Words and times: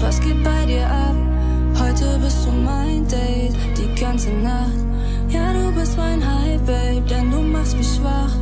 was 0.00 0.20
geht 0.20 0.42
bei 0.42 0.64
dir 0.66 0.86
ab? 0.86 1.14
Heute 1.78 2.18
bist 2.22 2.46
du 2.46 2.50
mein 2.50 3.06
Date, 3.06 3.54
die 3.76 4.00
ganze 4.00 4.30
Nacht. 4.30 4.80
Ja, 5.28 5.52
du 5.52 5.72
bist 5.72 5.96
mein 5.96 6.20
High, 6.20 6.60
Babe, 6.62 7.02
denn 7.08 7.30
du 7.30 7.42
machst 7.42 7.76
mich 7.76 7.94
schwach. 7.94 8.34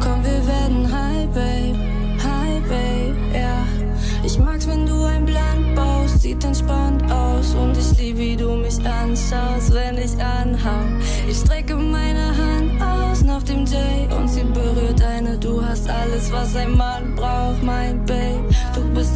Komm, 0.00 0.22
wir 0.24 0.46
werden 0.46 0.90
high, 0.90 1.26
Babe, 1.28 1.78
high, 2.22 2.62
Babe, 2.62 3.14
ja. 3.32 3.38
Yeah. 3.38 3.64
Ich 4.24 4.38
mag's, 4.38 4.66
wenn 4.66 4.86
du 4.86 5.04
ein 5.04 5.24
Bland 5.24 5.74
baust, 5.74 6.22
sieht 6.22 6.42
entspannt 6.44 7.02
aus. 7.12 7.54
Und 7.54 7.76
ich 7.76 7.98
lieb, 7.98 8.18
wie 8.18 8.36
du 8.36 8.56
mich 8.56 8.78
anschaust, 8.84 9.72
wenn 9.72 9.98
ich 9.98 10.12
anhau. 10.22 10.82
Ich 11.28 11.38
strecke 11.38 11.76
meine 11.76 12.28
Hand 12.36 12.82
aus 12.82 13.22
nach 13.22 13.42
dem 13.42 13.66
J 13.66 13.78
und 14.18 14.28
sie 14.28 14.44
berührt 14.44 15.00
deine. 15.00 15.38
Du 15.38 15.62
hast 15.64 15.88
alles, 15.88 16.32
was 16.32 16.56
ein 16.56 16.76
Mann 16.76 17.14
braucht, 17.14 17.62
mein 17.62 18.04
Babe. 18.06 18.33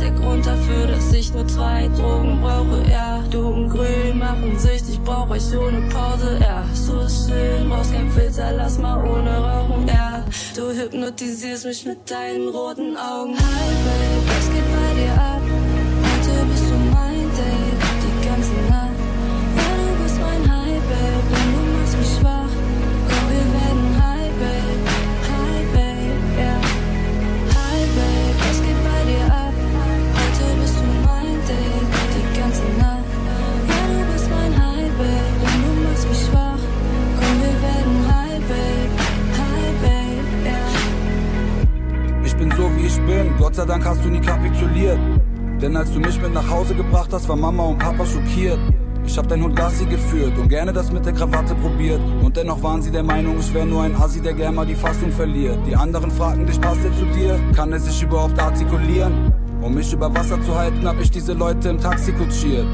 Der 0.09 0.17
Grund 0.17 0.47
dafür, 0.47 0.87
dass 0.87 1.13
ich 1.13 1.35
nur 1.35 1.47
zwei 1.47 1.87
Drogen 1.89 2.41
brauche. 2.41 2.83
Ja, 2.91 3.23
du 3.31 3.47
und 3.49 3.69
Grün 3.69 4.17
machen 4.17 4.59
süchtig, 4.59 4.99
brauch 5.05 5.29
euch 5.29 5.55
ohne 5.55 5.83
Pause. 5.91 6.39
Ja, 6.41 6.65
so 6.73 7.01
ist 7.01 7.29
schön, 7.29 7.69
brauchst 7.69 7.93
kein 7.93 8.11
Filter, 8.11 8.53
lass 8.53 8.79
mal 8.79 9.05
ohne 9.07 9.37
rauchen. 9.37 9.87
Ja, 9.87 10.25
du 10.57 10.71
hypnotisierst 10.71 11.67
mich 11.67 11.85
mit 11.85 12.11
deinen 12.11 12.49
roten 12.49 12.97
Augen. 12.97 13.37
Hi, 13.37 13.75
Babe, 13.85 14.29
was 14.29 14.47
geht 14.51 14.65
bei 14.65 14.95
dir 14.99 15.13
ab? 15.13 15.48
Sei 43.59 43.65
Dank 43.65 43.85
hast 43.85 44.05
du 44.05 44.09
nie 44.09 44.21
kapituliert. 44.21 45.01
Denn 45.61 45.77
als 45.77 45.93
du 45.93 45.99
mich 45.99 46.21
mit 46.23 46.33
nach 46.33 46.49
Hause 46.49 46.77
gebracht 46.77 47.11
hast, 47.13 47.29
war 47.29 47.35
Mama 47.35 47.65
und 47.65 47.79
Papa 47.79 48.07
schockiert. 48.07 48.61
Ich 49.05 49.19
hab 49.19 49.27
dein 49.27 49.43
Hund 49.43 49.57
Gassi 49.57 49.85
geführt 49.87 50.39
und 50.39 50.49
gerne 50.49 50.73
das 50.73 50.93
mit 50.93 51.05
der 51.05 51.13
Krawatte 51.13 51.57
probiert. 51.57 52.01
Und 52.23 52.37
dennoch 52.37 52.63
waren 52.63 52.81
sie 52.83 52.93
der 52.93 53.03
Meinung, 53.03 53.37
ich 53.41 53.53
wär 53.53 53.65
nur 53.65 53.83
ein 53.83 53.97
Assi, 53.97 54.21
der 54.21 54.35
gern 54.35 54.55
mal 54.55 54.65
die 54.65 54.77
Fassung 54.77 55.11
verliert. 55.11 55.59
Die 55.67 55.75
anderen 55.75 56.09
fragten 56.13 56.47
dich, 56.47 56.61
passt 56.61 56.85
er 56.85 56.93
zu 56.97 57.05
dir? 57.07 57.41
Kann 57.57 57.73
er 57.73 57.81
sich 57.81 58.01
überhaupt 58.01 58.39
artikulieren? 58.39 59.33
Um 59.61 59.75
mich 59.75 59.93
über 59.93 60.15
Wasser 60.15 60.41
zu 60.41 60.57
halten, 60.57 60.87
hab 60.87 61.01
ich 61.01 61.11
diese 61.11 61.33
Leute 61.33 61.71
im 61.71 61.81
Taxi 61.81 62.13
kutschiert. 62.13 62.67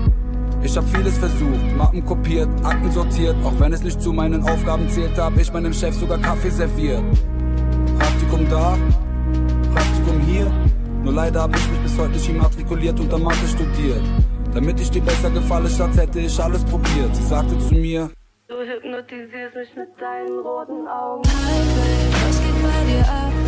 Ich 0.63 0.77
hab 0.77 0.85
vieles 0.95 1.17
versucht, 1.17 1.77
Mappen 1.79 2.05
kopiert, 2.05 2.49
Akten 2.63 2.91
sortiert. 2.91 3.37
Auch 3.43 3.59
wenn 3.59 3.73
es 3.73 3.83
nicht 3.83 4.03
zu 4.03 4.13
meinen 4.13 4.43
Aufgaben 4.43 4.87
zählte, 4.91 5.25
hab 5.25 5.39
ich 5.39 5.51
meinem 5.51 5.73
Chef 5.73 5.95
sogar 5.95 6.19
Kaffee 6.19 6.51
serviert. 6.51 7.03
Praktikum 7.99 8.47
da, 8.51 8.77
leider 11.15 11.43
hab 11.43 11.57
ich 11.57 11.71
mich 11.71 11.81
bis 11.81 11.99
heute 11.99 12.13
nicht 12.13 12.29
immatrikuliert 12.29 12.99
und 12.99 13.13
am 13.15 13.23
Mathe 13.23 13.47
studiert. 13.47 14.03
Damit 14.53 14.81
ich 14.81 14.91
dir 14.91 15.03
besser 15.03 15.31
gefalle, 15.31 15.69
statt 15.69 15.97
hätte 15.97 16.21
ich 16.21 16.41
alles 16.41 16.65
probiert. 16.65 17.15
Sie 17.15 17.23
sagte 17.23 17.59
zu 17.59 17.75
mir, 17.75 18.11
Du 18.47 18.57
hypnotisierst 18.57 19.55
mich 19.57 19.75
mit 19.77 19.89
deinen 20.01 20.39
roten 20.41 20.87
Augen. 20.87 21.23
Hi, 21.25 21.61
Babe, 21.75 22.15
was 22.27 22.39
geht 22.43 22.63
bei 22.63 22.93
dir 22.93 23.05
ab? 23.09 23.44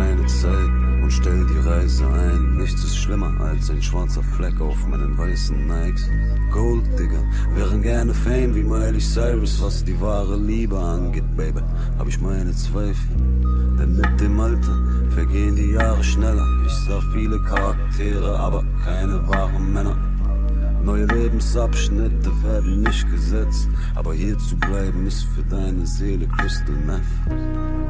Keine 0.00 0.26
Zeit 0.26 0.70
und 1.02 1.10
stell 1.10 1.46
die 1.46 1.68
Reise 1.68 2.06
ein. 2.06 2.56
Nichts 2.56 2.84
ist 2.84 2.96
schlimmer 2.96 3.32
als 3.40 3.70
ein 3.70 3.82
schwarzer 3.82 4.22
Fleck 4.22 4.58
auf 4.60 4.86
meinen 4.86 5.16
weißen 5.16 5.66
Nikes. 5.66 6.08
Gold, 6.50 6.84
Digger, 6.98 7.22
wären 7.54 7.82
gerne 7.82 8.14
Fame 8.14 8.54
wie 8.54 8.62
Miley 8.62 9.00
Cyrus, 9.00 9.62
was 9.62 9.84
die 9.84 10.00
wahre 10.00 10.36
Liebe 10.36 10.78
angeht, 10.78 11.36
Baby. 11.36 11.60
Hab 11.98 12.08
ich 12.08 12.20
meine 12.20 12.52
Zweifel, 12.52 13.16
denn 13.78 13.96
mit 13.96 14.20
dem 14.20 14.40
Alter 14.40 14.76
vergehen 15.10 15.56
die 15.56 15.72
Jahre 15.72 16.02
schneller. 16.02 16.46
Ich 16.66 16.72
sah 16.86 17.00
viele 17.12 17.38
Charaktere, 17.42 18.38
aber 18.38 18.64
keine 18.84 19.26
wahren 19.28 19.72
Männer. 19.72 20.09
Lebensabschnitte 21.40 22.30
werden 22.42 22.82
nicht 22.82 23.10
gesetzt, 23.10 23.66
aber 23.94 24.12
hier 24.12 24.36
zu 24.38 24.56
bleiben 24.56 25.06
ist 25.06 25.24
für 25.34 25.42
deine 25.42 25.86
Seele 25.86 26.28
Crystal 26.28 26.76
Meth. 26.76 27.00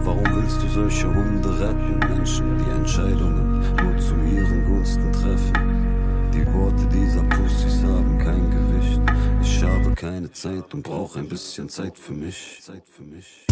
Warum 0.04 0.24
willst 0.36 0.62
du 0.62 0.68
solche 0.68 1.12
Hunde 1.12 1.58
retten? 1.58 1.98
Menschen, 1.98 2.58
die 2.58 2.70
Entscheidungen 2.70 3.58
nur 3.82 3.98
zu 3.98 4.14
ihren 4.14 4.64
Gunsten 4.66 5.12
treffen. 5.12 6.30
Die 6.32 6.46
Worte 6.54 6.86
dieser 6.86 7.24
Pussys 7.24 7.82
haben 7.82 8.18
kein 8.18 8.50
Gewicht. 8.50 9.00
Ich 9.42 9.62
habe 9.64 9.96
keine 9.96 10.30
Zeit 10.30 10.72
und 10.72 10.84
brauche 10.84 11.18
ein 11.18 11.28
bisschen 11.28 11.68
Zeit 11.68 11.98
für 11.98 12.12
mich. 12.12 12.60
Zeit 12.62 12.84
für 12.88 13.02
mich. 13.02 13.46